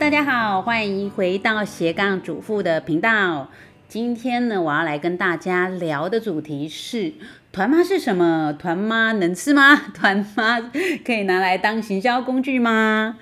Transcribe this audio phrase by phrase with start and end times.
[0.00, 3.50] 大家好，欢迎回到斜杠主妇的频道。
[3.86, 7.12] 今天呢，我要来跟大家聊的主题是
[7.52, 8.50] 团妈是什么？
[8.58, 9.76] 团妈能吃吗？
[9.92, 10.58] 团妈
[11.04, 13.18] 可以拿来当行销工具吗？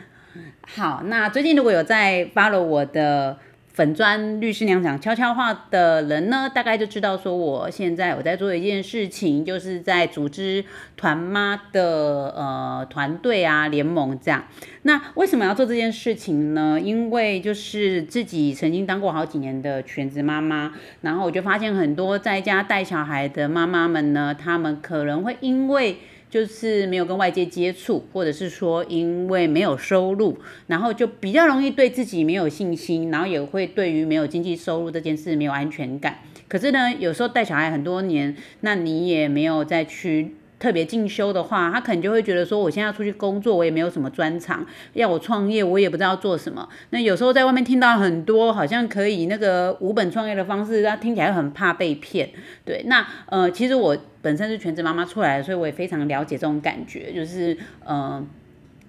[0.68, 3.38] 好，那最近如果有在 follow 我的。
[3.78, 10.64] 粉砖律师娘讲悄悄话的人呢，大概就知道说，我现在我在做一件事情，就是在组织
[10.96, 14.42] 团妈的呃团队啊联盟这样。
[14.82, 16.80] 那为什么要做这件事情呢？
[16.82, 20.72] 因为就是自己曾经当过好几年的全职妈妈，
[21.02, 25.98] 然后我就发现很多在家带小孩的妈妈们呢，她们可能会因为
[26.30, 36.18] 就是没有跟外界接触，或者是说因为没有收入，然后就比较容易对自己没有信心，然后也会对于没有经济收入这件事没有安全感。
[36.48, 40.34] 可是呢，有时候带小孩很多年，那你也没有再去。
[40.58, 46.68] 特别进修的话，他可能就会觉得说，我现在要出去工作，我也没有什么专长，要我创业，我也不知道做什么。
[46.90, 52.30] 那有时候在外面听到很多好像可以那个无本创业的方式，他听起来很怕被骗。
[52.64, 58.20] 对，那呃，其实我本身是全职妈妈出来的，所以我也非常了解这种感觉，就是呃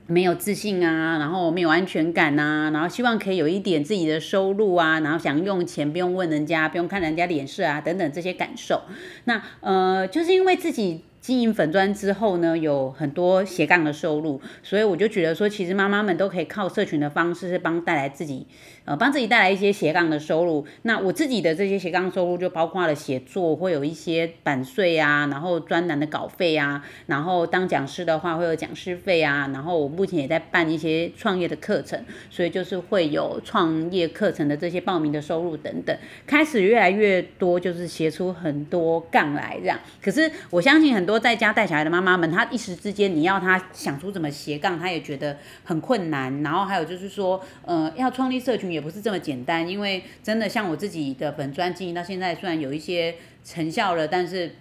[0.08, 8.82] 没有自信啊，然后没有安全感呐，然后希望可以有一点自己的收入啊，然后想用钱不用问人家，不用看人家脸色啊，等等这些感受。
[9.26, 11.04] 那呃，就是因为自己。
[11.22, 18.48] 经营粉砖之后呢，有很多斜杠的收入，所以我就觉得说，其实妈妈们都可以靠社群的方式，是帮带来自己，
[18.86, 20.66] 呃，帮自己带来一些斜杠的收入。
[20.84, 35.96] 那我自己的这些斜杠收入就包括了写作，会有一些版税啊，然后专栏的稿费啊，然后当讲师的话会有讲师费啊，然后我目前也在办一些创业的课程，所以就是会有创业课程的这些报名的收入等等，
[36.26, 39.78] 开始越来越多，就是写出很多杠来这样。
[40.02, 41.20] 可是我相信很多。
[41.20, 46.44] 在家带小孩的妈妈们，她一时之间你要她想出怎么斜杠，她也觉得很困难。
[46.44, 54.56] 然后还有就是说，呃，要创立社群也不是这么简单，因为真的像我自己的本专经营到现在，虽然有一些成效了，但是。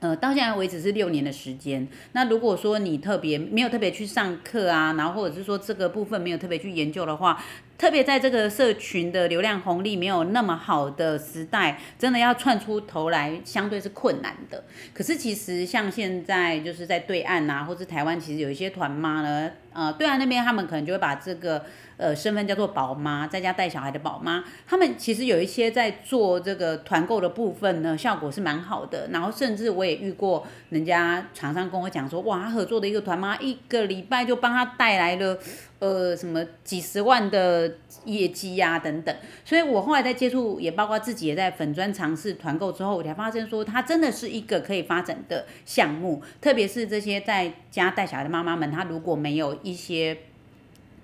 [0.00, 1.88] 呃，到现在为止是六年的时间。
[2.12, 7.42] 那如果说你特别没有特别去上课啊，然后或者是说这个部分没有特别去研究的话，
[7.84, 14.64] 特别在这个社群的流量红利没有那么好的时代，真的要窜出头来，相对是困难的。
[14.94, 21.62] 可是其实像现在就是在对岸啊，或者台湾，其实有一些团妈呢，呃，对岸那边他们可能就会把这个。
[21.96, 29.08] 呃，身份叫做宝妈，在家带小孩的宝妈，他们其实有一些在做这个团购的部分呢，效果是蛮好的。
[29.12, 35.38] 然后甚至我也遇过人家厂商跟我讲说，哇，他合作的一个团妈，一个礼拜就帮他带来了
[35.84, 37.74] 呃什么几十万的
[38.04, 39.14] 业绩呀等等。
[39.44, 46.22] 所以我后来在接触，也包括自己也在粉砖尝试团购之后，我才发现说，它真的是一个可以发展的项目。
[46.40, 50.16] 特别是这些在家带小孩的妈妈们，她如果没有一些。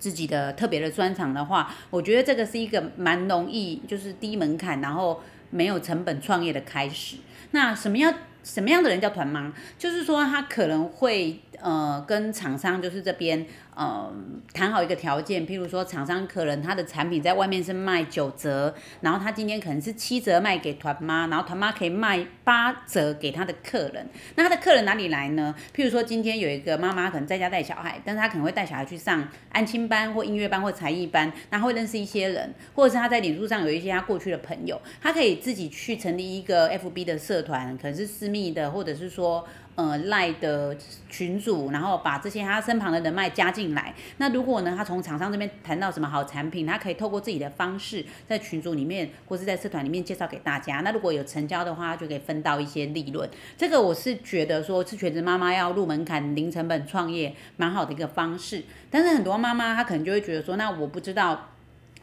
[0.01, 5.21] 自己的特别的专长的话，我觉得这个是一个蛮容易，就是低门槛，然后
[5.51, 7.17] 没有成本创业的开始。
[7.51, 8.11] 那什么样
[8.43, 9.53] 什么样的人叫团妈？
[9.77, 13.45] 就是说他可能会呃跟厂商就是这边。
[13.73, 14.11] 呃，
[14.53, 24.05] 谈好一个条件，譬如说，厂商可能他的产品在外面是卖九折，然后他今天可能是七折卖给团妈，然后团妈可以卖八折给他的客人。
[24.35, 25.55] 那他的客人哪里来呢？
[25.73, 39.47] 譬如说，今天有一个妈妈可能在家带小孩，但是他可能会带小孩去上安亲班或音乐班或才艺班，那会认识一些人，或者是他在脸书上有一些他过去的朋友，他可以自己去成立一个 FB 的社团，可能是私密的，或者是说。
[39.75, 40.75] 呃，赖的
[41.09, 43.93] 群主，然后把这些他身旁的人脉加进来。
[44.17, 50.81] 那如果呢，他从厂商这边谈到什么好产品，他可以透过自己的方式，在群组里面或是在社团里面介绍给大家。
[50.81, 53.27] 那如果有成交的话，就可以分到一些利润。
[53.57, 58.63] 这个我是觉得说，是全职妈妈要入门槛、零成本创业，蛮好的一个方式。
[58.89, 61.47] 但是很多妈妈她可能就会觉得说，那我不知道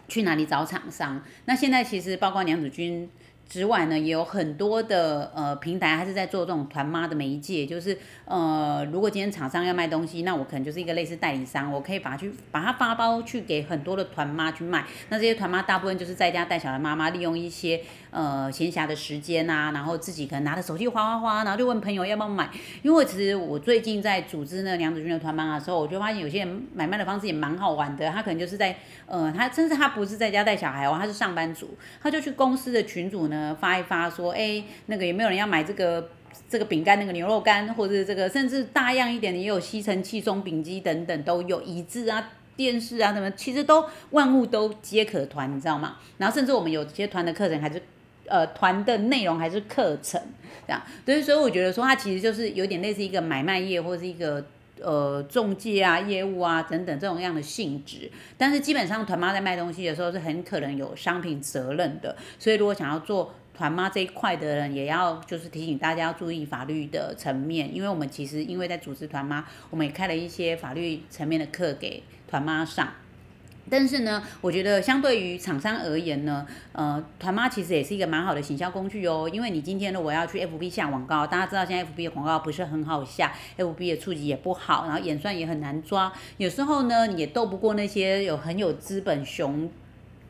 [0.09, 1.23] 去哪里找厂商。
[1.45, 3.09] 那现在其实包括娘子军。
[3.49, 7.97] 之外呢，也有很多的呃平台，它是在做这种团妈的媒介，就是
[8.27, 14.85] 呃，如果今天厂商要卖东西，那我可能就是一个类似代理商，我可以把它去把它发包去给很多的团妈去卖。
[15.09, 22.51] 那这些团妈大部分就是在家带小孩妈妈，利用一些呃闲暇的时间啊，然后自己可能拿着手机哗哗哗，然后就问朋友要不要买。
[22.83, 28.11] 因为其实我最近在组织那梁子军的团班的时候，我就发现有些人买卖的方式也蛮好玩的。
[28.11, 28.77] 他可能就是在
[29.07, 33.57] 呃，他甚至他不是在家带小孩哦，他是上班族，他就去公司的群组呢。
[33.61, 36.11] 发一发说，哎，那个有没有人要买这个
[36.49, 45.97] 这个饼干，那个牛肉干，或者这个甚至大样一点的，也有吸尘器、松饼机等等都有，椅子啊、电视啊什么，其实都万物都皆可团，你知道吗？
[46.19, 47.83] 然后甚至我们有些团的课程还是
[48.29, 50.21] 呃团的内容还是课程
[50.67, 54.45] 这样，所以，所以我觉得说它其实就是有点类似一个买卖业或是一个。
[54.81, 58.09] 呃中介啊、业务啊等等这种样的性质。
[58.37, 72.89] 但是基本上团妈在卖东西的时候是很可能有商品责任的，所以如果想要做团妈这一块的人，也要就是提醒大家要注意法律的层面，因为我们其实因为在组织团妈，我们也开了一些法律层面的课给团妈上。
[73.71, 79.29] 但是呢，我觉得相对于厂商而言呢，呃，团妈其实也是一个蛮好的行销工具哦。
[79.33, 89.71] 因为你今天呢，我要去 FB 下广告，大家知道现在 FB 的广告不是很好下，FB 的触及也不好，然后演算也很难抓，有时候呢，你也斗不过那些有很有资本雄，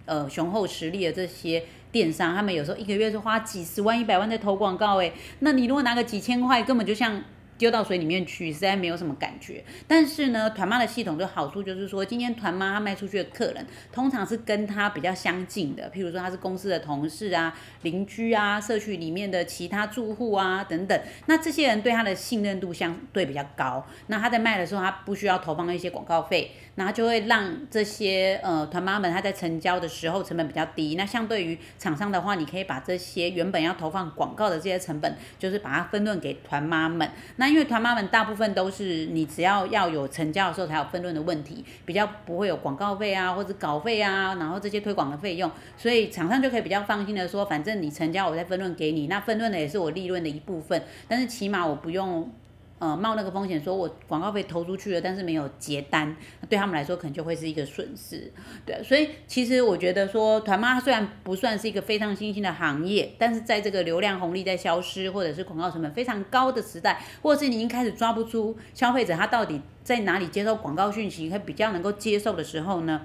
[0.06, 7.22] 呃雄厚实力的这些电商，他们有时候一个月是花几十万、一百万在投广告，哎，那你如果拿个几千块，根本就像。
[7.58, 9.62] 丢到水里面去，实在没有什么感觉。
[9.86, 17.52] 但是呢，团妈的系统的好处就是说，今天团妈她卖出去的客人，通常是跟她比较相近的，譬如说她是公司的同事啊、
[17.82, 20.98] 邻居啊、社区里面的其他住户啊等等。
[21.26, 23.84] 那这些人对她的信任度相对比较高。
[24.06, 30.94] 那她在卖的时候，她不需要投放一些广告费，那就会让这些呃团妈们她在成交的时候成本比较低。
[30.94, 37.10] 那相对于厂商的话，你可以把这些原本要投放广告的这些成本，就是把它分润给团妈们。
[37.36, 52.30] 那因为团妈们大部分都是你只要要有成交的时候才有分润的问题，比较不会有广告费啊或者稿费啊，然后这些推广的费用，所以厂商就可以比较放心的说，反正你成交我再分润给你，那分润的也是我利润的一部分，但是起码我不用。
[52.78, 56.16] 呃，冒那个风险，说我广告费投出去了，但是没有结单，
[56.48, 58.32] 对他们来说可能就会是一个损失。
[58.64, 73.02] 对，所以其实我觉得说，团妈虽然不算是一个非常新兴的行业，但是在这个流量红利在消失，或者是广告成本非常高的时代，或者是你已经开始抓不出消费者他到底在哪里接受广告讯息，会比较能够接受的时候呢？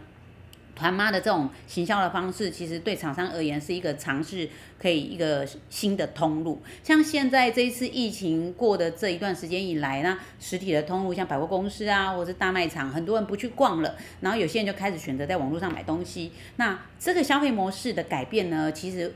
[0.75, 4.49] 团妈的这种行销的方式，其实对厂商而言是一个尝试，
[4.81, 6.61] 可以一个新的通路。
[6.81, 16.31] 像现在这一次疫情过的这一段时间以来呢，实体的通路像百货公司啊，或是大卖场，很多人不去逛了，然后有些人就开始选择在网络上买东西。
[16.55, 19.13] 那这个消费模式的改变呢，其实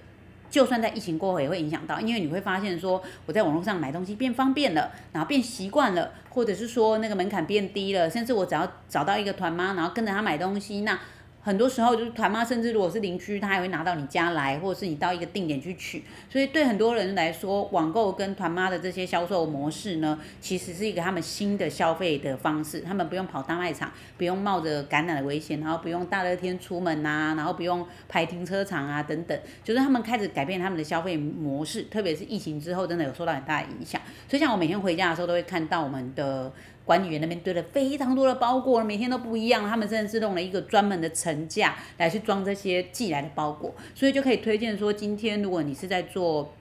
[0.51, 10.97] 就算在疫情过后也会影响到，因为你会发现说我在网络上买东西变方便了，然后变习惯了，或者是说那个门槛变低了，甚至我只要找到一个团妈，然后跟着他买东西，那。
[11.41, 16.03] 很多时候就是团妈，甚至如果是邻居，他还会拿到你家来，或者是你到一个定点去取。
[16.29, 22.81] 所以对很多人来说，网购跟团妈的这些销售模式呢，其实是一个他们新的消费的方式。
[22.81, 31.83] 他们不用跑大卖场，不用冒着感染的危险，然后不用大热天出门呐，然后不用排停车场啊等等，就是他们开始改变他们的消费模式。
[31.83, 34.01] 特别是疫情之后，真的有受到很大的影响。
[34.27, 36.51] 所以像我每天回家的时候，都会看到我们的。
[36.87, 39.67] 管理员那边堆了非常多的包裹，每天都不一样。
[39.67, 46.53] 他们甚至是弄了一个专门的层架来去装这些寄来的包裹，所以就可以推荐说，今天如果你是在做，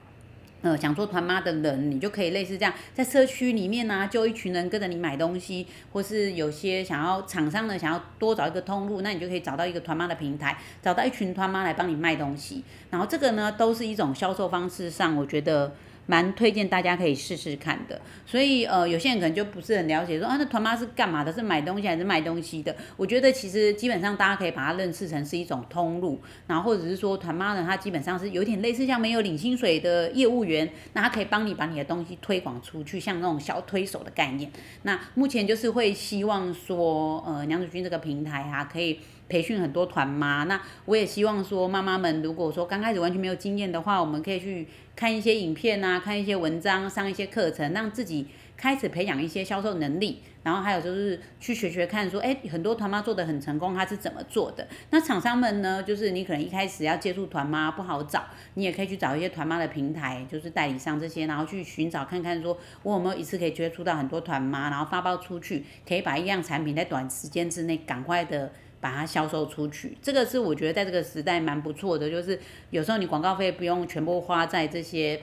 [0.63, 12.63] 呃，想做团妈的人，你就可以类似这样，在社区里面呢，就一群人跟着你买东西，或是有些想要厂商呢想要多找一个通路，那你就可以找到一个团妈的平台，找到一群团妈来帮你卖东西。
[12.89, 15.73] 然后这个呢，都是一种销售方式上，我觉得。
[16.07, 21.31] 蛮推荐大家可以试试看的，所以呃，有些人可能就不是很了解，说啊，那团妈是干嘛的？
[21.31, 22.75] 是买东西还是卖东西的？
[22.95, 34.49] 我觉得其实基本上大家可以把它认识成是一种通路，然后或者是说团妈呢，它基本上是有点类似像没有领薪水的业务员，那它可以帮你把你的东西推广出去，像那种小推手的概念。
[34.83, 38.99] 那目前就是会希望说，呃，娘子军这个平台啊，可以。
[39.29, 50.21] 培训很多团妈，那我也希望说妈妈们，如果说刚开始完全没有经验的话，我们可以去看一些影片啊，看一些文章，上一些课程，让自己开始培养一些销售能力。
[50.43, 54.65] 然后还有就是去学学看，说哎，很多团妈做的很成功，她是怎么做的？
[54.91, 68.49] 那厂商们呢，就是你可能一开始要接触团妈不好找，你也可以去找一些团妈的平台，就是代理商这些，然后去寻找看看，说我有没有一次可以接触到很多团妈，然后发包出去，可以把一样产品在短时间之内赶快的。
[68.79, 75.21] 把它销售出去，这个是我觉得在这个时代蛮不错的，就是有时候你广告费不用全部花在这些，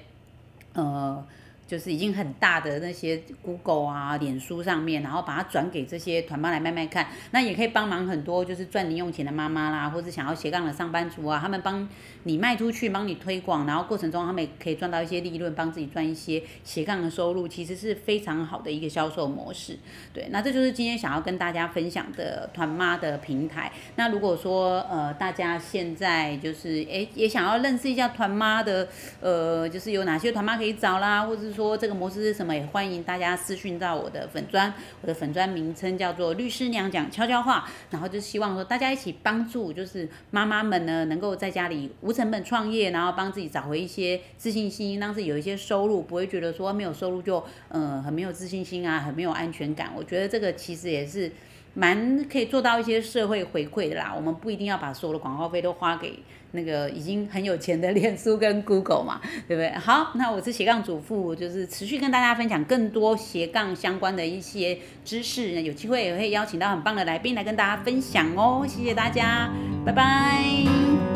[0.74, 1.24] 呃。
[1.66, 11.88] 就是已经很大的那些 Google 啊、脸书上面，然后把它转给这些团妈来卖卖看，那也可以帮忙很多就是赚零用钱的妈妈啦，或者想要斜杠的上班族啊，他们帮
[12.24, 19.78] 你卖出去，帮你推广，然后过程中他们也可以赚到一些利润，帮自己赚一些斜杠的收入，其实是非常好的一个销售模式。
[20.12, 23.72] 对，那这就是今天想要跟大家分享的团妈的平台。
[23.96, 28.86] 那如果说呃大家现在就是诶也想要认识一下团妈的
[29.20, 49.92] 呃就是有哪些团妈可以找啦，或者是说这个模式是什么，也欢迎大家私讯到我的粉砖，我的粉砖名称叫做律师娘讲悄悄话，然后就希望说大家一起帮助，就是妈妈们呢能够在家里无成本创业，然后帮自己找回一些自信心，让自己有一些收入，不会觉得说没有收入就呃很没有自信心啊，很没有安全感。
[49.96, 51.30] 我觉得这个其实也是。
[51.74, 56.20] 蛮可以做到一些社会回馈的啦，我们不一定要把所有的广告费都花给
[56.52, 59.72] 那个已经很有钱的脸书跟 Google 嘛，对不对？
[59.72, 69.50] 好，那我是斜杠主妇，就是持续跟大家分享更多斜杠相关的一些知识，有机会也会邀请到很棒的来宾来跟大家分享哦，谢谢大家，
[69.84, 71.13] 拜拜。